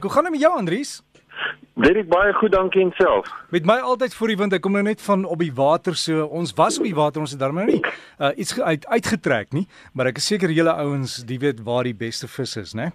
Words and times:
Hoe 0.00 0.10
gaan 0.10 0.22
dit 0.22 0.32
met 0.32 0.40
jou 0.40 0.56
Andries? 0.56 1.02
Dit 1.74 2.08
baie 2.08 2.32
goed, 2.32 2.52
dankie 2.52 2.82
en 2.82 2.92
self. 2.96 3.28
Met 3.48 3.64
my 3.64 3.74
altyd 3.74 4.14
voor 4.14 4.32
die 4.32 4.36
wind. 4.36 4.52
Ek 4.56 4.62
kom 4.64 4.72
nou 4.76 4.82
net 4.84 5.02
van 5.02 5.24
op 5.24 5.40
die 5.40 5.52
water 5.54 5.96
so. 5.96 6.24
Ons 6.24 6.52
was 6.56 6.78
op 6.80 6.84
die 6.84 6.96
water, 6.96 7.20
ons 7.20 7.34
het 7.36 7.40
daarmee 7.40 7.66
nou 7.66 7.76
nie 7.76 7.84
uh, 7.84 8.32
iets 8.36 8.56
uit, 8.60 8.86
uitgetrek 8.86 9.52
nie, 9.56 9.66
maar 9.92 10.10
ek 10.10 10.20
is 10.20 10.26
seker 10.32 10.52
julle 10.52 10.72
ouens, 10.82 11.20
die 11.28 11.38
weet 11.40 11.62
waar 11.64 11.88
die 11.88 11.96
beste 11.96 12.28
vis 12.28 12.56
is, 12.60 12.74
né? 12.76 12.90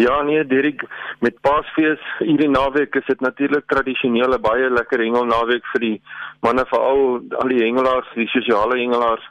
Ja 0.00 0.22
nee, 0.24 0.44
Dirk, 0.48 0.84
met 1.20 1.36
Paasfees 1.44 2.00
hierdie 2.20 2.48
naweek 2.48 2.96
is 2.96 3.08
dit 3.08 3.20
natuurlik 3.20 3.66
tradisionele 3.68 4.38
baie 4.40 4.70
lekker 4.72 5.04
hengelnaweek 5.04 5.68
vir 5.74 5.84
die 5.84 5.96
manne 6.44 6.64
veral 6.70 7.20
al 7.40 7.52
die 7.52 7.60
hengelaars, 7.60 8.08
die 8.16 8.28
sosiale 8.32 8.80
hengelaars. 8.80 9.24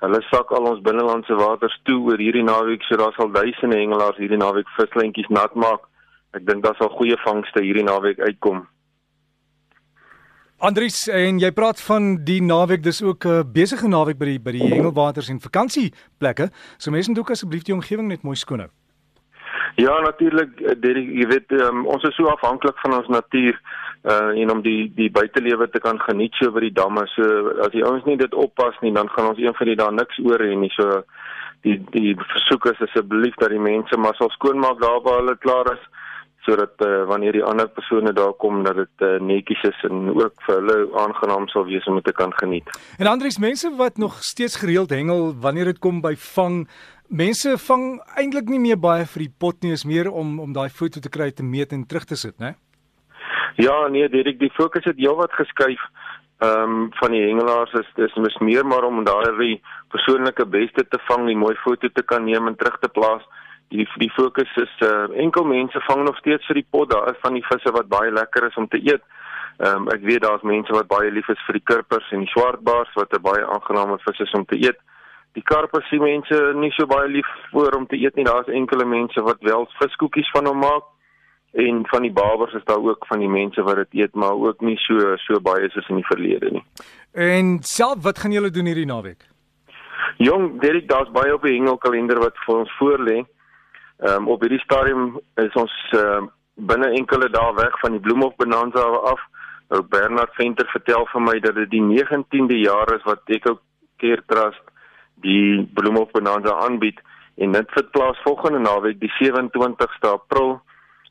Hulle 0.00 0.22
sak 0.30 0.52
al 0.56 0.70
ons 0.70 0.84
binnelandse 0.86 1.36
waters 1.36 1.76
toe 1.84 1.98
oor 2.08 2.20
hierdie 2.20 2.46
naweek, 2.46 2.84
so 2.86 2.96
daar 3.00 3.12
sal 3.16 3.32
duisende 3.34 3.80
hengelaars 3.80 4.20
hierdie 4.20 4.40
naweek 4.40 4.76
vislentjies 4.78 5.28
nat 5.34 5.56
maak. 5.56 5.84
Ek 6.36 6.44
dink 6.46 6.64
daar 6.64 6.76
sal 6.76 6.90
goeie 6.98 7.16
vangste 7.24 7.62
hierdie 7.64 7.86
naweek 7.86 8.18
uitkom. 8.20 8.66
Andries, 10.58 11.04
en 11.14 11.38
jy 11.38 11.52
praat 11.54 11.78
van 11.86 12.16
die 12.26 12.40
naweek, 12.42 12.82
dis 12.82 12.98
ook 13.02 13.24
'n 13.24 13.30
uh, 13.30 13.44
besige 13.46 13.88
naweek 13.88 14.18
by 14.18 14.26
die 14.26 14.40
by 14.40 14.52
die 14.52 14.66
hengelwaters 14.74 15.28
en 15.30 15.40
vakansieplekke. 15.40 16.50
So 16.78 16.90
mense 16.90 17.10
moet 17.10 17.18
ook 17.18 17.30
asseblief 17.30 17.62
die 17.62 17.74
omgewing 17.74 18.08
net 18.08 18.22
mooi 18.22 18.36
skoon 18.36 18.60
hou. 18.60 18.70
Ja, 19.76 20.00
natuurlik, 20.00 20.60
eh, 20.60 20.74
jy 20.82 21.26
weet 21.26 21.52
um, 21.52 21.86
ons 21.86 22.02
is 22.02 22.14
so 22.16 22.26
afhanklik 22.26 22.78
van 22.82 22.94
ons 22.98 23.08
natuur 23.08 23.60
uh 24.04 24.30
en 24.42 24.50
om 24.50 24.62
die 24.62 24.92
die 24.94 25.10
buitelewe 25.10 25.68
te 25.70 25.78
kan 25.78 25.98
geniet 26.00 26.34
so 26.34 26.50
by 26.50 26.60
die 26.60 26.72
damme. 26.72 27.06
So 27.06 27.22
as 27.62 27.70
die 27.70 27.84
ouens 27.84 28.04
nie 28.04 28.16
dit 28.16 28.34
oppas 28.34 28.74
nie, 28.80 28.92
dan 28.92 29.08
gaan 29.08 29.28
ons 29.28 29.38
een 29.38 29.54
van 29.54 29.66
die 29.66 29.76
dae 29.76 29.92
niks 29.92 30.18
oor 30.18 30.38
hê 30.38 30.56
nie. 30.56 30.70
So 30.74 31.02
die 31.62 31.78
die 31.90 32.16
versoek 32.16 32.66
is 32.66 32.82
asseblief 32.88 33.34
dat 33.38 33.50
die 33.50 33.62
mense 33.62 33.96
maar 33.96 34.14
sal 34.14 34.30
skoonmaak 34.30 34.80
daar 34.80 35.00
waar 35.02 35.20
hulle 35.22 35.36
klaar 35.36 35.72
is 35.72 35.82
sodat 36.48 36.84
uh, 36.86 37.04
wanneer 37.10 37.36
die 37.36 37.44
ander 37.44 37.68
persone 37.68 38.12
daar 38.16 38.32
kom 38.40 38.62
dat 38.64 38.78
dit 38.80 39.06
uh, 39.06 39.16
netjies 39.20 39.62
is 39.68 39.80
en 39.88 40.08
ook 40.16 40.44
vir 40.46 40.54
hulle 40.60 40.76
aangenaam 41.04 41.48
sal 41.52 41.66
wees 41.68 41.86
om 41.90 41.98
dit 42.00 42.08
te 42.08 42.16
kan 42.16 42.32
geniet. 42.40 42.70
En 42.98 43.10
Andries, 43.10 43.38
mense 43.38 43.74
wat 43.76 44.00
nog 44.00 44.22
steeds 44.24 44.56
gereeld 44.56 44.94
hengel 44.96 45.34
wanneer 45.40 45.74
dit 45.74 45.82
kom 45.84 46.00
by 46.04 46.16
vang 46.34 46.64
Mense 47.08 47.54
vang 47.56 47.84
eintlik 48.20 48.50
nie 48.52 48.58
meer 48.60 48.76
baie 48.76 49.06
vir 49.08 49.22
die 49.22 49.30
pot 49.40 49.62
nie, 49.64 49.70
is 49.72 49.86
meer 49.88 50.10
om 50.12 50.34
om 50.42 50.50
daai 50.52 50.68
foto 50.68 51.00
te 51.00 51.08
kry 51.08 51.30
te 51.32 51.42
meet 51.42 51.72
en 51.72 51.86
terug 51.88 52.04
te 52.04 52.18
sit, 52.20 52.34
né? 52.36 52.50
Ja, 53.56 53.88
nee, 53.88 54.10
Dirk, 54.12 54.36
die 54.38 54.52
fokus 54.52 54.84
het 54.84 55.00
heelwat 55.00 55.32
geskuif. 55.32 55.80
Ehm 56.44 56.74
um, 56.74 56.82
van 57.00 57.16
die 57.16 57.22
hengelaars 57.24 57.72
is 57.80 57.88
dis 57.96 58.18
mis 58.20 58.36
meer 58.44 58.66
maar 58.66 58.84
om 58.84 59.00
daai 59.08 59.56
persoonlike 59.88 60.44
beste 60.46 60.84
te 60.84 61.00
vang, 61.08 61.24
die 61.26 61.36
mooi 61.36 61.56
foto 61.64 61.88
te 61.88 62.04
kan 62.04 62.28
neem 62.28 62.46
en 62.46 62.56
terug 62.56 62.76
te 62.78 62.92
plaas. 62.92 63.24
Die 63.68 63.88
die 64.00 64.10
fokus 64.16 64.50
is 64.56 64.74
uh, 64.86 65.08
enkel 65.16 65.44
mense 65.44 65.80
vang 65.86 66.04
nog 66.04 66.16
steeds 66.18 66.46
vir 66.46 66.62
die 66.62 66.68
pot, 66.70 66.90
daar 66.90 67.10
is 67.12 67.20
van 67.22 67.34
die 67.34 67.44
visse 67.44 67.72
wat 67.72 67.88
baie 67.88 68.10
lekker 68.10 68.46
is 68.48 68.56
om 68.56 68.68
te 68.68 68.80
eet. 68.80 69.02
Ehm 69.58 69.88
um, 69.88 69.88
ek 69.92 70.04
weet 70.06 70.22
daar's 70.22 70.42
mense 70.42 70.72
wat 70.72 70.88
baie 70.88 71.10
lief 71.10 71.28
is 71.28 71.46
vir 71.46 71.58
die 71.58 71.66
kurpers 71.72 72.12
en 72.12 72.24
die 72.24 72.32
swartbaars 72.34 72.94
wat 72.94 73.12
'n 73.12 73.22
baie 73.22 73.44
aangename 73.46 73.98
vis 74.06 74.20
is 74.26 74.32
om 74.32 74.44
te 74.44 74.56
eet 74.56 74.78
die 75.38 75.44
karpe 75.46 75.80
sien 75.88 76.02
mense 76.02 76.36
nie 76.58 76.70
so 76.76 76.86
baie 76.90 77.08
lief 77.10 77.28
voor 77.52 77.76
om 77.78 77.86
te 77.86 77.98
eet 77.98 78.16
nie. 78.16 78.26
Daar's 78.26 78.50
enkele 78.60 78.86
mense 78.88 79.22
wat 79.22 79.42
wel 79.46 79.66
viskoekies 79.78 80.30
van 80.34 80.48
hom 80.50 80.62
maak 80.64 80.86
en 81.58 81.80
van 81.90 82.04
die 82.04 82.12
babers 82.12 82.54
is 82.58 82.64
daar 82.68 82.82
ook 82.84 83.06
van 83.08 83.22
die 83.24 83.30
mense 83.32 83.62
wat 83.64 83.80
dit 83.82 84.02
eet, 84.02 84.14
maar 84.14 84.36
ook 84.36 84.60
nie 84.60 84.76
so 84.84 85.14
so 85.24 85.40
baie 85.40 85.70
soos 85.72 85.88
in 85.88 86.00
die 86.00 86.08
verlede 86.10 86.52
nie. 86.58 86.64
En 87.12 87.58
self 87.64 88.02
wat 88.04 88.20
gaan 88.22 88.34
julle 88.36 88.50
doen 88.50 88.68
hierdie 88.68 88.88
naweek? 88.88 89.24
Jong, 90.18 90.60
Derek, 90.60 90.88
daar's 90.90 91.10
baie 91.14 91.34
op 91.34 91.44
die 91.46 91.54
hengelkalender 91.54 92.20
wat 92.20 92.38
vir 92.44 92.56
ons 92.64 92.74
voorlê. 92.80 93.18
Ehm 93.98 94.14
um, 94.14 94.28
op 94.28 94.40
hierdie 94.40 94.62
stadium 94.62 95.20
is 95.34 95.54
ons 95.58 95.72
uh, 95.98 96.22
binne 96.54 96.90
enkele 96.94 97.28
dae 97.34 97.54
weg 97.54 97.78
van 97.80 97.96
die 97.96 98.00
Bloemhof 98.00 98.36
Bonanza 98.36 98.84
af. 99.10 99.20
Ou 99.74 99.82
Bernard 99.82 100.30
Venter 100.38 100.68
vertel 100.70 101.06
vir 101.12 101.22
my 101.22 101.34
dat 101.42 101.58
dit 101.58 101.70
die 101.70 101.82
19de 101.82 102.60
jaar 102.60 102.92
is 102.94 103.02
wat 103.04 103.26
ook 103.50 103.60
keer 103.96 104.22
trust 104.26 104.62
die 105.26 105.66
Bloemhof 105.74 106.10
Bonanza 106.14 106.54
aanbied 106.62 107.00
en 107.42 107.52
dit 107.52 107.74
vind 107.74 107.90
plaas 107.90 108.22
volgende 108.22 108.58
naweek 108.58 109.00
die 109.00 109.12
27ste 109.18 110.12
April 110.12 110.60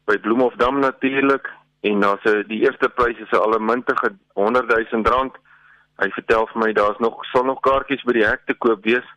by 0.07 0.15
Bloemhof 0.23 0.55
Dam 0.55 0.79
natuurlik 0.79 1.51
en 1.81 1.99
dan 1.99 2.17
se 2.23 2.43
die 2.47 2.63
eerste 2.63 2.89
pryse 2.89 3.27
is 3.27 3.39
al 3.39 3.59
'n 3.59 3.65
muntige 3.65 4.15
100 4.33 4.91
000 4.91 5.03
rand. 5.03 5.35
Hy 5.99 6.09
vertel 6.09 6.47
vir 6.47 6.59
my 6.63 6.71
daar's 6.73 6.99
nog 6.99 7.25
sal 7.25 7.43
nog 7.43 7.59
kaartjies 7.59 8.03
by 8.03 8.13
die 8.13 8.27
hek 8.27 8.45
te 8.45 8.53
koop 8.53 8.83
wees 8.83 9.07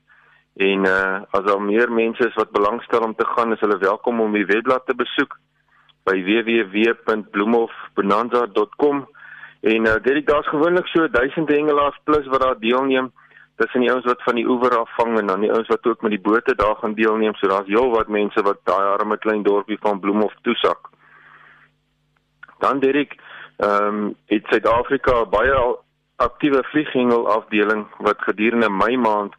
en 0.56 0.86
uh 0.86 1.20
as 1.30 1.44
daar 1.44 1.62
meer 1.62 1.92
mense 1.92 2.28
is 2.28 2.34
wat 2.34 2.50
belangstel 2.50 3.00
om 3.00 3.14
te 3.14 3.26
gaan, 3.26 3.52
is 3.52 3.60
hulle 3.60 3.78
welkom 3.78 4.20
om 4.20 4.32
die 4.32 4.46
webblad 4.46 4.86
te 4.86 4.94
besoek 4.94 5.38
by 6.04 6.24
www.bloemhofbonanza.com 6.24 9.08
en 9.60 9.86
uh 9.86 9.94
dit 10.02 10.26
daar's 10.26 10.48
gewoonlik 10.48 10.86
so 10.86 11.08
1000 11.08 11.48
hengelaars 11.48 12.00
plus 12.04 12.26
wat 12.26 12.40
daar 12.40 12.58
deelneem 12.58 13.12
tussen 13.60 13.80
die 13.80 13.90
ouens 13.92 14.06
wat 14.08 14.22
van 14.24 14.38
die 14.40 14.46
oewer 14.48 14.72
af 14.78 14.92
vang 14.96 15.18
en 15.20 15.26
dan 15.26 15.42
die 15.44 15.52
ouens 15.52 15.68
wat 15.68 15.86
ook 15.86 16.02
met 16.02 16.14
die 16.16 16.24
bote 16.28 16.54
daar 16.56 16.76
gaan 16.80 16.94
deelneem. 16.94 17.34
So 17.34 17.48
daar's 17.48 17.68
heelwat 17.68 18.08
mense 18.08 18.42
wat 18.42 18.60
daai 18.64 18.86
arme 18.94 19.18
klein 19.18 19.42
dorpie 19.42 19.78
van 19.80 20.00
Bloemhof 20.00 20.34
toesak. 20.42 20.88
Dan 22.64 22.80
Dirk, 22.80 23.16
ehm 23.56 23.86
um, 23.86 24.14
het 24.32 24.48
Suid-Afrika 24.48 25.24
baie 25.24 25.58
aktiewe 26.16 26.64
vlieghengel 26.72 27.28
afdeling 27.28 27.86
wat 27.98 28.24
gedurende 28.28 28.70
Mei 28.70 28.96
maand 28.96 29.36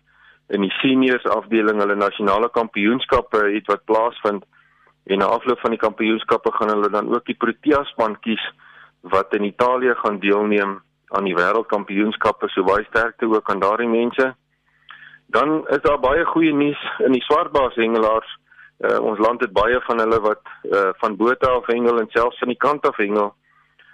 in 0.51 0.65
die 0.65 0.73
seniors 0.81 1.25
afdeling 1.35 1.79
hulle 1.79 1.95
nasionale 1.95 2.49
kampioenskappe 2.49 3.45
het 3.55 3.69
wat 3.71 3.85
plaasvind 3.85 4.43
en 5.11 5.17
na 5.23 5.25
afloop 5.25 5.59
van 5.63 5.73
die 5.75 5.81
kampioenskappe 5.81 6.51
gaan 6.57 6.73
hulle 6.73 6.89
dan 6.89 7.09
ook 7.13 7.25
die 7.25 7.37
Protea 7.43 7.83
span 7.89 8.17
kies 8.25 8.43
wat 9.13 9.33
in 9.33 9.47
Italië 9.47 9.95
gaan 10.03 10.19
deelneem 10.19 10.79
aan 11.17 11.27
die 11.27 11.35
wêreldkampioenskappe 11.35 12.49
so 12.49 12.63
baie 12.63 12.85
sterkte 12.89 13.27
ook 13.27 13.49
aan 13.49 13.59
daardie 13.59 13.89
mense. 13.89 14.33
Dan 15.25 15.67
is 15.67 15.81
daar 15.81 15.99
baie 15.99 16.25
goeie 16.25 16.53
nuus 16.53 16.81
in 17.05 17.15
die 17.15 17.23
swartbaars 17.23 17.75
hengelaars. 17.75 18.37
Uh, 18.81 18.99
ons 18.99 19.19
land 19.19 19.41
het 19.41 19.53
baie 19.53 19.79
van 19.87 19.99
hulle 19.99 20.19
wat 20.19 20.41
uh, 20.63 20.89
van 21.03 21.15
bote 21.17 21.49
af 21.49 21.67
hengel 21.69 21.99
en 21.99 22.09
selfs 22.09 22.39
van 22.39 22.51
die 22.53 22.57
kant 22.57 22.87
af 22.87 22.97
hengel. 22.97 23.33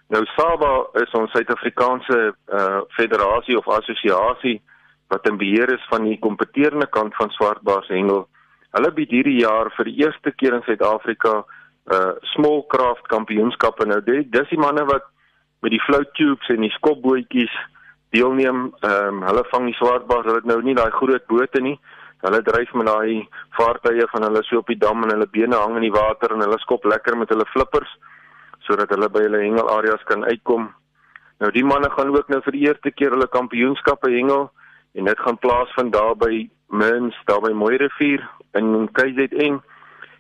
Nou 0.08 0.24
Saba 0.36 0.72
is 1.04 1.12
ons 1.20 1.32
Suid-Afrikaanse 1.32 2.20
uh, 2.32 2.82
federasie 2.96 3.58
of 3.58 3.68
assosiasie 3.68 4.62
wat 5.08 5.28
in 5.30 5.38
beheer 5.38 5.72
is 5.74 5.86
van 5.90 6.04
die 6.04 6.20
kompeterende 6.20 6.88
kant 6.88 7.16
van 7.16 7.30
swartbaars 7.36 7.88
hengel. 7.94 8.26
Hulle 8.76 8.92
bied 8.94 9.14
hierdie 9.16 9.40
jaar 9.40 9.72
vir 9.78 9.88
die 9.90 10.00
eerste 10.04 10.34
keer 10.36 10.58
in 10.58 10.66
Suid-Afrika 10.68 11.44
uh 11.88 12.12
small 12.34 12.66
craft 12.68 13.08
kampioenskappe. 13.08 13.86
Nou 13.88 14.02
dit 14.04 14.32
dis 14.32 14.50
die 14.52 14.60
manne 14.60 14.84
wat 14.90 15.06
met 15.64 15.72
die 15.72 15.84
float 15.86 16.12
tubes 16.20 16.50
en 16.52 16.66
die 16.66 16.74
skopbootjies 16.76 17.54
deelneem. 18.16 18.74
Ehm 18.82 19.22
um, 19.22 19.24
hulle 19.30 19.44
vang 19.52 19.70
die 19.70 19.78
swartbaars, 19.80 20.28
hulle 20.28 20.42
het 20.42 20.50
nou 20.52 20.60
nie 20.62 20.76
daai 20.76 20.92
groot 20.92 21.26
bote 21.32 21.62
nie. 21.64 21.78
Hulle 22.26 22.42
dryf 22.44 22.74
met 22.74 22.90
daai 22.90 23.28
vaartuie 23.56 24.08
van 24.12 24.28
hulle 24.28 24.44
so 24.44 24.60
op 24.60 24.68
die 24.68 24.80
dam 24.82 25.04
en 25.06 25.14
hulle 25.14 25.30
bene 25.32 25.56
hang 25.56 25.78
in 25.80 25.86
die 25.88 25.94
water 25.94 26.34
en 26.34 26.44
hulle 26.44 26.60
skop 26.60 26.86
lekker 26.86 27.18
met 27.18 27.30
hulle 27.30 27.46
flippers 27.54 27.96
sodat 28.68 28.92
hulle 28.92 29.08
by 29.10 29.22
hulle 29.24 29.44
hengelareas 29.46 30.04
kan 30.10 30.26
uitkom. 30.28 30.68
Nou 31.40 31.52
die 31.56 31.64
manne 31.64 31.90
gaan 31.94 32.12
ook 32.12 32.30
nou 32.34 32.42
vir 32.44 32.56
die 32.58 32.66
eerste 32.68 32.92
keer 32.92 33.14
hulle 33.16 33.30
kampioenskappe 33.32 34.12
hengel 34.12 34.50
en 34.98 35.06
dit 35.06 35.20
gaan 35.20 35.38
plaasvind 35.38 35.94
daar 35.94 36.16
by 36.18 36.50
Mins, 36.68 37.16
daar 37.30 37.42
by 37.42 37.52
Mooirivier 37.54 38.24
in 38.58 38.90
KZN 38.92 39.60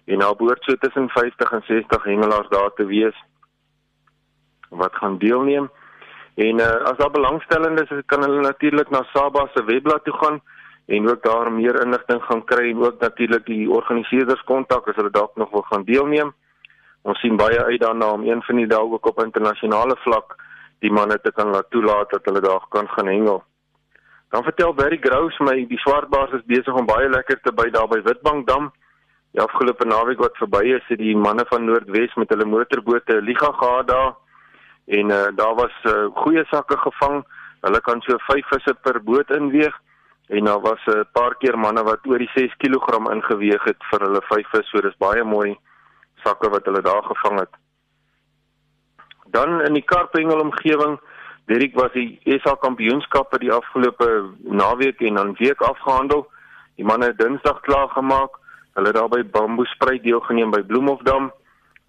en 0.06 0.20
daar 0.20 0.36
behoort 0.36 0.64
so 0.64 0.76
tussen 0.80 1.10
50 1.10 1.52
en 1.52 1.64
60 1.66 2.04
hengelaars 2.04 2.50
daar 2.50 2.74
te 2.76 2.86
wees 2.86 3.18
wat 4.70 4.96
gaan 4.96 5.18
deelneem. 5.18 5.70
En 6.36 6.60
uh, 6.60 6.68
as 6.92 6.98
daar 6.98 7.12
belangstellendes 7.12 7.90
is, 7.90 8.06
kan 8.06 8.22
hulle 8.22 8.42
natuurlik 8.42 8.90
na 8.90 9.02
Saba 9.14 9.48
se 9.54 9.64
webblad 9.64 10.04
toe 10.04 10.14
gaan 10.14 10.42
en 10.86 11.10
ook 11.10 11.24
daar 11.24 11.52
meer 11.52 11.82
inligting 11.82 12.24
gaan 12.24 12.44
kry 12.46 12.70
en 12.70 12.84
ook 12.84 13.00
natuurlik 13.00 13.46
die 13.46 13.70
organiseerders 13.70 14.44
kontak 14.44 14.88
as 14.88 14.96
hulle 14.96 15.12
dalk 15.12 15.36
nog 15.36 15.50
wil 15.52 15.66
gaan 15.72 15.84
deelneem. 15.84 16.34
Ons 17.02 17.20
sien 17.20 17.36
baie 17.36 17.64
uit 17.64 17.82
daarna 17.82 18.12
om 18.12 18.28
een 18.28 18.44
van 18.44 18.56
die 18.56 18.68
dae 18.68 18.86
ook 18.86 19.06
op 19.06 19.24
internasionale 19.24 19.98
vlak 20.06 20.38
die 20.80 20.92
manne 20.92 21.19
te 21.22 21.31
kan 21.31 21.50
laat 21.50 21.69
toelaat 21.69 22.10
dat 22.10 22.25
hulle 22.30 22.42
daar 22.42 22.66
kan 22.69 22.88
gaan 22.88 23.07
hengel. 23.07 23.44
Dan 24.29 24.44
vertel 24.44 24.74
Barry 24.74 24.97
Grouse 25.01 25.44
my 25.44 25.56
die 25.69 25.79
swartbaars 25.79 26.33
is 26.35 26.45
besig 26.45 26.75
om 26.75 26.85
baie 26.85 27.07
lekker 27.09 27.39
te 27.44 27.53
by 27.56 27.69
daar 27.71 27.88
by 27.88 28.01
Witbankdam. 28.03 28.71
Die 29.31 29.41
afgelope 29.44 29.85
naweek 29.88 30.19
wat 30.19 30.39
verby 30.41 30.63
is, 30.75 30.83
het 30.91 31.00
die 31.00 31.15
manne 31.15 31.45
van 31.47 31.65
Noordwes 31.65 32.15
met 32.19 32.31
hulle 32.33 32.45
motorbote 32.45 33.19
'n 33.21 33.25
liga 33.25 33.51
gehad 33.51 33.88
daar 33.88 34.15
en 34.88 35.09
uh, 35.12 35.27
daar 35.35 35.56
was 35.56 35.75
uh, 35.83 36.07
goeie 36.15 36.44
sakke 36.51 36.77
gevang. 36.77 37.24
Hulle 37.62 37.81
kan 37.81 38.01
so 38.01 38.18
5 38.18 38.47
visse 38.47 38.74
per 38.81 39.03
boot 39.03 39.29
inweeg 39.29 39.75
en 40.27 40.44
daar 40.44 40.62
was 40.62 40.83
'n 40.85 40.97
uh, 40.97 41.03
paar 41.12 41.35
keer 41.35 41.57
manne 41.57 41.83
wat 41.83 42.07
oor 42.07 42.18
die 42.18 42.31
6 42.35 42.56
kg 42.57 43.12
ingeweeg 43.12 43.63
het 43.63 43.83
vir 43.91 44.00
hulle 44.00 44.21
5 44.21 44.50
vis. 44.51 44.69
So 44.69 44.81
dis 44.81 44.97
baie 44.97 45.24
mooi 45.24 45.57
sakke 46.24 46.50
wat 46.50 46.65
hulle 46.65 46.81
daar 46.81 47.03
gevang 47.03 47.39
het. 47.39 47.53
Dan 49.31 49.62
in 49.62 49.74
die 49.74 49.85
Karpengel 49.85 50.39
omgewing, 50.39 51.00
Derek 51.48 51.76
was 51.76 51.92
die 51.94 52.20
SA 52.44 52.56
kampioenskappe 52.60 53.40
die 53.40 53.52
afgelope 53.52 54.08
naweek 54.44 55.02
en 55.02 55.16
dan 55.16 55.36
week 55.40 55.62
afgehandel. 55.62 56.28
Die 56.76 56.86
manne 56.86 57.12
het 57.12 57.18
Dinsdag 57.18 57.62
klaar 57.62 57.90
gemaak. 57.90 58.36
Hulle 58.76 58.92
het 58.92 58.96
daar 58.96 59.10
by 59.10 59.24
Bamboe 59.24 59.66
Spruit 59.66 60.04
deelgeneem 60.04 60.52
by 60.52 60.62
Bloemhofdam 60.62 61.32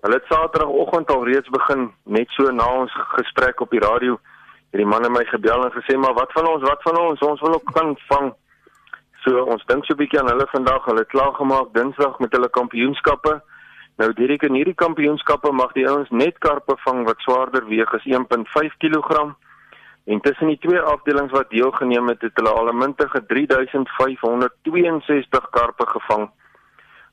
Hulle 0.01 0.15
het 0.15 0.25
Saterdagoggend 0.29 1.11
al 1.11 1.25
reeds 1.27 1.49
begin 1.49 1.89
net 2.03 2.31
so 2.31 2.51
na 2.55 2.67
ons 2.81 2.93
gesprek 3.17 3.61
op 3.61 3.71
die 3.75 3.83
radio. 3.83 4.19
Het 4.71 4.79
die 4.83 4.87
manne 4.87 5.09
my 5.11 5.25
gebel 5.27 5.65
en 5.65 5.75
gesê 5.75 5.97
maar 5.99 6.15
wat 6.15 6.33
van 6.37 6.47
ons, 6.47 6.63
wat 6.63 6.83
van 6.87 6.99
ons? 7.01 7.25
Ons 7.27 7.41
wil 7.41 7.57
ook 7.57 7.73
kan 7.75 7.97
vang. 8.11 8.29
So 9.25 9.43
ons 9.43 9.65
dink 9.67 9.85
so 9.85 9.95
'n 9.95 9.99
bietjie 9.99 10.21
aan 10.21 10.31
hulle 10.31 10.47
vandag. 10.55 10.85
Hulle 10.85 11.03
het 11.03 11.15
klaar 11.15 11.35
gemaak 11.35 11.75
Dinsdag 11.75 12.19
met 12.19 12.33
hulle 12.33 12.49
kampioenskappe. 12.49 13.43
Nou 13.97 14.13
direk 14.13 14.43
in 14.43 14.55
hierdie 14.55 14.75
kampioenskappe 14.75 15.53
mag 15.53 15.73
die 15.73 15.89
ouens 15.89 16.11
net 16.11 16.39
karpe 16.39 16.77
vang 16.87 17.05
wat 17.05 17.19
swaarder 17.19 17.67
weeg 17.67 17.95
as 17.95 18.05
1.5 18.05 18.77
kg. 18.79 19.35
En 20.09 20.21
tussen 20.21 20.47
die 20.47 20.59
twee 20.59 20.81
afdelings 20.81 21.33
wat 21.33 21.51
deelgeneem 21.51 22.09
het, 22.09 22.21
het 22.25 22.37
hulle 22.41 22.51
al 22.51 22.69
'n 22.73 22.79
mintige 22.79 23.27
3562 23.27 25.51
karpe 25.51 25.87
gevang 25.87 26.31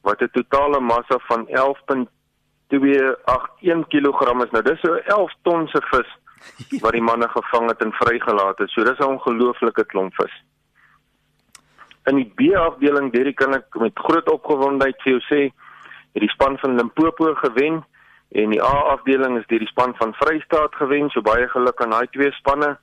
wat 0.02 0.22
'n 0.22 0.30
totale 0.32 0.80
massa 0.80 1.20
van 1.28 1.48
11.281 1.48 3.88
kg 3.88 4.44
is. 4.44 4.52
Nou 4.52 4.64
dis 4.64 4.80
so 4.80 4.94
11 4.94 5.34
ton 5.42 5.68
se 5.68 5.82
vis 5.92 6.18
wat 6.82 6.92
die 6.92 7.02
manne 7.02 7.30
gevang 7.30 7.70
het 7.70 7.82
en 7.82 7.92
vrygelaat 7.92 8.58
het. 8.58 8.70
So 8.70 8.84
dis 8.84 9.00
'n 9.00 9.04
ongelooflike 9.04 9.86
klomp 9.86 10.14
vis. 10.14 10.44
In 12.04 12.16
die 12.16 12.32
B-afdeling, 12.36 13.12
Derek 13.12 13.36
kan 13.36 13.54
ek 13.54 13.80
met 13.80 14.00
groot 14.00 14.32
opgewondenheid 14.32 15.02
vir 15.02 15.12
jou 15.12 15.22
sê, 15.22 15.52
het 16.14 16.22
die 16.22 16.30
span 16.30 16.58
van 16.58 16.76
Limpopo 16.76 17.34
gewen 17.34 17.86
en 18.32 18.50
die 18.50 18.64
A-afdeling 18.64 19.38
is 19.38 19.48
deur 19.48 19.60
die 19.60 19.68
span 19.68 19.96
van 19.96 20.14
Vrystaat 20.14 20.76
gewen. 20.76 21.10
So 21.10 21.22
baie 21.22 21.48
geluk 21.48 21.82
aan 21.82 21.90
daai 21.90 22.08
twee 22.08 22.32
spanne. 22.32 22.78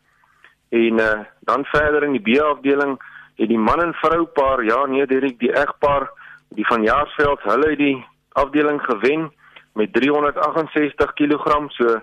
En 0.72 0.98
uh, 0.98 1.20
dan 1.48 1.64
verder 1.64 2.02
in 2.06 2.16
die 2.16 2.24
B-afdeling 2.24 2.96
het 3.36 3.48
die 3.48 3.60
man 3.60 3.82
en 3.82 3.92
vrou 4.00 4.24
paar, 4.24 4.62
ja 4.64 4.86
nee, 4.86 5.06
Derek, 5.06 5.38
die 5.38 5.52
egpaar 5.52 6.08
die 6.56 6.66
van 6.66 6.82
Jaarsveld, 6.84 7.44
hulle 7.48 7.68
het 7.70 7.80
die 7.80 7.98
afdeling 8.40 8.80
gewen 8.84 9.28
met 9.76 9.92
368 9.92 11.12
kg. 11.12 11.58
So 11.76 11.98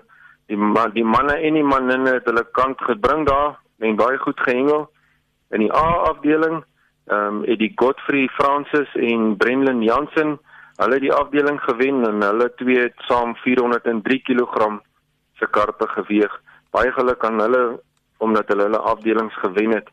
die 0.46 0.58
man, 0.58 0.94
die 0.94 1.04
manne 1.06 1.38
en 1.38 1.58
die 1.58 1.66
manne 1.66 1.98
het 2.08 2.26
hulle 2.30 2.46
kant 2.58 2.80
gebring 2.86 3.26
daar 3.26 3.58
en 3.78 3.98
baie 3.98 4.18
goed 4.18 4.40
gehengel. 4.46 4.88
In 5.50 5.66
die 5.66 5.72
A-afdeling 5.74 6.62
ehm 7.10 7.40
um, 7.40 7.42
het 7.42 7.58
die 7.58 7.72
Godfrey 7.74 8.28
Francis 8.38 8.90
en 8.94 9.36
Brenlin 9.36 9.82
Jansen 9.82 10.36
hulle 10.78 10.98
die 11.02 11.12
afdeling 11.12 11.58
gewen 11.64 12.04
en 12.06 12.22
hulle 12.22 12.52
twee 12.60 12.84
het 12.84 13.06
saam 13.08 13.34
403 13.42 14.20
kg 14.28 14.78
se 15.38 15.46
karpe 15.50 15.88
geweeg. 15.96 16.36
Baie 16.70 16.92
geluk 16.92 17.24
aan 17.24 17.40
hulle 17.40 17.80
omdat 18.20 18.48
hulle 18.52 18.68
hulle 18.68 18.78
afdelings 18.92 19.34
gewen 19.42 19.74
het. 19.74 19.88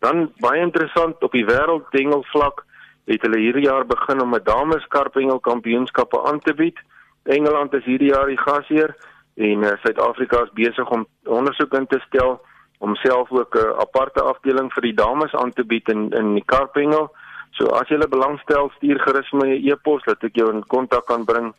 Dan 0.00 0.30
baie 0.40 0.60
interessant 0.64 1.22
op 1.22 1.32
die 1.36 1.44
wêrelddengel 1.44 2.24
vlak 2.32 2.64
het 3.10 3.22
hulle 3.26 3.40
hierdie 3.40 3.66
jaar 3.68 3.86
begin 3.86 4.22
om 4.22 4.34
'n 4.34 4.44
dames 4.44 4.86
karpengel 4.88 5.40
kampioenskappe 5.40 6.24
aan 6.24 6.40
te 6.40 6.54
bied. 6.54 6.78
Engeland 7.24 7.74
is 7.74 7.84
hierdie 7.84 8.12
jaar 8.12 8.26
die 8.26 8.40
gasheer 8.46 8.96
en 9.36 9.62
uh, 9.62 9.72
Suid-Afrika 9.82 10.42
is 10.42 10.52
besig 10.52 10.88
om 10.90 11.06
ondersoek 11.24 11.74
in 11.74 11.86
te 11.86 12.00
stel 12.06 12.40
om 12.78 12.94
self 12.94 13.30
ook 13.30 13.54
'n 13.56 13.74
aparte 13.84 14.22
afdeling 14.22 14.72
vir 14.72 14.82
die 14.82 14.94
dames 14.94 15.34
aan 15.34 15.52
te 15.52 15.64
bied 15.64 15.88
in 15.88 16.10
in 16.10 16.34
die 16.34 16.44
karpengel. 16.44 17.10
So 17.50 17.66
as 17.66 17.88
jy 17.88 17.98
belangstel, 18.08 18.70
stuur 18.76 18.98
gerus 18.98 19.30
my 19.32 19.48
'n 19.48 19.68
e-pos 19.68 20.02
dat 20.04 20.24
ek 20.24 20.36
jou 20.36 20.50
in 20.52 20.66
kontak 20.66 21.06
kan 21.06 21.24
bring 21.24 21.54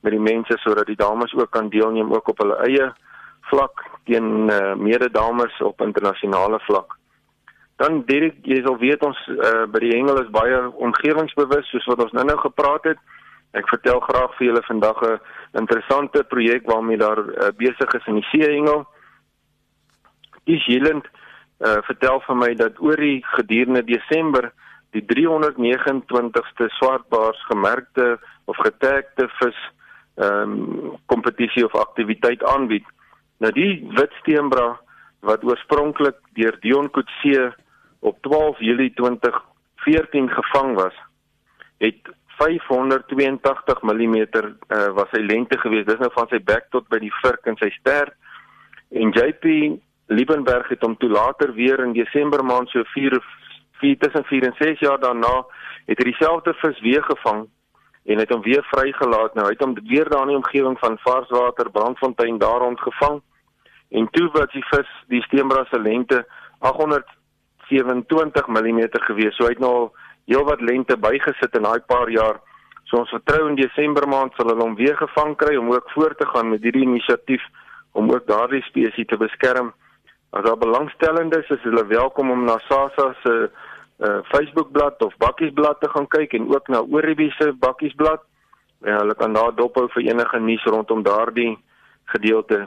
met 0.00 0.12
die 0.12 0.20
mense 0.20 0.58
sodat 0.58 0.86
die 0.86 0.96
dames 0.96 1.34
ook 1.34 1.50
kan 1.50 1.68
deelneem 1.68 2.12
ook 2.12 2.28
op 2.28 2.38
hulle 2.38 2.56
eie 2.56 2.92
vlak 3.50 3.84
teen 4.04 4.50
uh, 4.50 4.74
mededames 4.74 5.60
op 5.62 5.80
internasionale 5.80 6.60
vlak. 6.68 6.96
Dan 7.76 8.04
Dirk, 8.06 8.36
jy 8.46 8.60
sal 8.62 8.76
weet 8.78 9.02
ons 9.02 9.18
uh, 9.34 9.64
by 9.66 9.80
die 9.82 9.94
hengel 9.96 10.20
is 10.22 10.30
baie 10.34 10.60
omgewingsbewus 10.86 11.70
soos 11.72 11.88
wat 11.90 12.04
ons 12.06 12.14
nou-nou 12.14 12.36
gepraat 12.44 12.90
het. 12.92 13.00
Ek 13.54 13.68
vertel 13.70 14.00
graag 14.02 14.34
vir 14.38 14.48
julle 14.48 14.62
vandag 14.66 15.02
'n 15.02 15.18
interessante 15.62 16.24
projek 16.24 16.66
waarmee 16.66 16.98
daar 16.98 17.18
uh, 17.18 17.50
besig 17.56 17.94
is 17.94 18.06
in 18.06 18.20
die 18.20 18.28
seehengel. 18.30 18.86
Die 20.44 20.58
Zeeland 20.66 21.06
uh, 21.60 21.78
vertel 21.82 22.20
vir 22.26 22.36
my 22.36 22.54
dat 22.54 22.78
oor 22.78 22.96
die 22.96 23.22
gedurende 23.36 23.82
Desember 23.82 24.52
die 24.94 25.02
329ste 25.02 26.68
swartbaars 26.78 27.40
gemerkte 27.50 28.18
of 28.44 28.56
getagde 28.56 29.28
vis 29.40 29.58
ehm 30.14 30.50
um, 30.50 30.98
kompetisie 31.10 31.64
of 31.66 31.74
aktiwiteit 31.74 32.42
aanbied. 32.44 32.86
Nou 33.42 33.52
die 33.52 33.86
witsteenbra 33.96 34.74
wat 35.24 35.44
oorspronklik 35.44 36.18
deur 36.38 36.56
Dion 36.60 36.90
Coetzee 36.90 37.48
op 38.04 38.20
12 38.22 38.60
Julie 38.60 38.92
2014 38.94 40.28
gevang 40.30 40.74
was, 40.76 40.94
het 41.78 42.12
582 42.38 43.82
mm 43.82 44.14
uh, 44.14 44.90
was 44.98 45.10
sy 45.14 45.22
lengte 45.22 45.58
gewees. 45.58 45.86
Dis 45.86 46.02
nou 46.02 46.10
van 46.14 46.28
sy 46.30 46.40
bek 46.42 46.66
tot 46.74 46.88
by 46.90 46.98
die 47.02 47.12
vurk 47.22 47.46
en 47.46 47.58
sy 47.60 47.70
stert. 47.78 48.14
En 48.90 49.14
JP 49.14 49.78
Liebenberg 50.12 50.68
het 50.68 50.82
hom 50.84 50.96
toe 51.00 51.08
later 51.08 51.54
weer 51.56 51.80
in 51.80 51.94
Desember 51.96 52.44
maand 52.44 52.68
so 52.68 52.84
4 52.92 53.16
4 53.80 53.98
tussen 53.98 54.24
4 54.24 54.46
en 54.50 54.56
6 54.58 54.82
jaar 54.84 55.00
daarna 55.00 55.44
het 55.88 55.98
hy 55.98 56.10
dieselfde 56.10 56.52
vis 56.60 56.80
weer 56.84 57.02
gevang 57.08 57.46
en 58.04 58.18
het 58.18 58.30
hom 58.30 58.42
weer 58.42 58.64
vrygelaat. 58.70 59.34
Nou 59.34 59.46
hy 59.46 59.52
het 59.56 59.64
hom 59.64 59.74
weer 59.88 60.08
daar 60.08 60.26
in 60.26 60.34
die 60.34 60.40
omgewing 60.40 60.78
van 60.78 60.98
Varswater, 60.98 61.70
Brandfontein 61.70 62.38
daar 62.38 62.60
rond 62.60 62.80
gevang. 62.80 63.22
En 63.90 64.08
toe 64.10 64.28
was 64.32 64.52
die 64.52 64.64
vis 64.68 64.90
die 65.08 65.22
steenbras 65.22 65.68
se 65.68 65.80
lengte 65.80 66.24
800 66.58 67.06
27 67.68 68.46
mm 68.46 68.80
gewees. 68.90 69.36
So 69.36 69.46
hy 69.46 69.54
het 69.54 69.62
nou 69.62 69.90
heelwat 70.28 70.60
lengte 70.60 70.96
bygesit 71.00 71.56
in 71.56 71.64
daai 71.64 71.80
paar 71.88 72.10
jaar. 72.12 72.40
So 72.84 73.00
ons 73.00 73.12
vertrou 73.12 73.48
in 73.48 73.56
Desember 73.56 74.06
maand 74.08 74.34
sal 74.36 74.50
hulle 74.52 74.64
hom 74.66 74.76
weer 74.76 74.96
gevang 75.00 75.36
kry 75.40 75.56
om 75.56 75.72
ook 75.72 75.90
voort 75.96 76.18
te 76.20 76.28
gaan 76.28 76.50
met 76.52 76.62
hierdie 76.62 76.84
inisiatief 76.84 77.44
om 77.92 78.10
ook 78.12 78.26
daardie 78.28 78.62
spesies 78.68 79.08
te 79.08 79.16
beskerm. 79.16 79.72
As 80.34 80.44
daar 80.44 80.58
belangstellendes 80.58 81.48
is, 81.48 81.56
is 81.56 81.68
hulle 81.68 81.86
welkom 81.86 82.30
om 82.34 82.44
na 82.44 82.58
SASSA 82.66 83.12
se 83.22 83.34
uh, 83.46 83.63
Facebookblad 84.02 85.02
of 85.02 85.16
Bakkiesblad 85.22 85.80
te 85.80 85.88
gaan 85.88 86.08
kyk 86.08 86.32
en 86.34 86.48
ook 86.50 86.68
na 86.68 86.80
Oribi 86.82 87.30
se 87.38 87.52
Bakkiesblad. 87.52 88.22
En 88.84 88.98
hulle 88.98 89.14
kan 89.14 89.32
daar 89.32 89.54
dophou 89.54 89.88
vir 89.94 90.10
enige 90.10 90.40
nuus 90.40 90.64
rondom 90.64 91.02
daardie 91.02 91.58
gedeelte. 92.04 92.66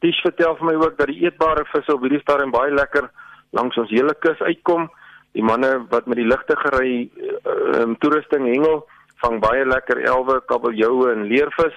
Dis 0.00 0.20
vertel 0.24 0.56
vir 0.56 0.66
my 0.66 0.74
ook 0.80 0.96
dat 0.98 1.10
die 1.12 1.22
eetbare 1.24 1.64
visse 1.72 1.94
op 1.94 2.02
hierdie 2.04 2.22
stadium 2.22 2.52
baie 2.54 2.72
lekker 2.72 3.10
langs 3.56 3.76
ons 3.80 3.92
hele 3.92 4.14
kus 4.24 4.40
uitkom. 4.40 4.88
Die 5.36 5.44
manne 5.44 5.86
wat 5.90 6.08
met 6.10 6.18
die 6.18 6.26
ligte 6.26 6.56
gery 6.58 6.94
uh, 7.06 7.82
um, 7.82 7.96
toerusting 8.02 8.48
hengel 8.48 8.82
vang 9.20 9.40
baie 9.40 9.64
lekker 9.68 10.00
elwe, 10.08 10.40
kabeljoue 10.48 11.12
en 11.12 11.26
leervis. 11.28 11.76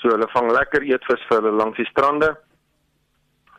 So 0.00 0.12
hulle 0.12 0.28
vang 0.34 0.50
lekker 0.52 0.84
eetvis 0.84 1.22
vir 1.28 1.40
hulle 1.40 1.54
langs 1.56 1.80
die 1.80 1.88
strande. 1.88 2.34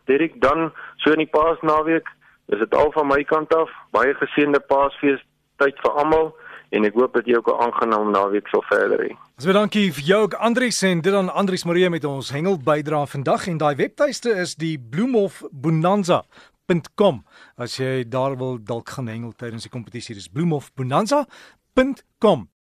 Dirk 0.06 0.38
dan 0.42 0.70
so 1.02 1.10
in 1.10 1.24
die 1.24 1.30
Paasnaweek, 1.32 2.06
is 2.48 2.58
dit 2.58 2.74
al 2.74 2.92
van 2.92 3.06
my 3.06 3.24
kant 3.24 3.54
af. 3.54 3.70
Baie 3.90 4.14
geseënde 4.14 4.60
Paasfees. 4.60 5.20
Tyd 5.56 5.78
vir 5.82 5.92
almal. 5.92 6.34
En 6.70 6.84
ek 6.84 6.94
hoop 6.98 7.14
dat 7.14 7.26
jy 7.26 7.36
ook 7.36 7.48
'n 7.48 7.62
aangename 7.62 8.10
naweek 8.10 8.48
sal 8.48 8.64
verder 8.68 8.98
hê. 8.98 9.16
Ons 9.36 9.44
wil 9.44 9.54
dankie 9.54 9.92
vir 9.92 10.04
jou 10.04 10.28
Andrius 10.38 10.82
en 10.82 11.00
dit 11.00 11.14
aan 11.14 11.32
Andrius 11.32 11.64
Marie 11.64 11.90
met 11.90 12.04
ons 12.04 12.30
hengel 12.30 12.58
bydra 12.58 13.06
vandag. 13.06 13.46
En 13.46 13.58
daai 13.58 13.76
webtuiste 13.76 14.30
is 14.30 14.54
die 14.54 14.78
Bloemhof 14.78 15.42
Bonanza 15.52 16.24
bloemhofbonanza.com 16.66 17.24
as 17.56 17.78
jy 17.78 18.08
daar 18.08 18.36
wil 18.38 18.58
dalk 18.62 18.88
gaan 18.90 19.08
hengel 19.08 19.32
tydens 19.36 19.62
die 19.62 19.70
kompetisie 19.70 20.14
dis 20.14 20.28
bloemhofbonanza.com 20.28 22.48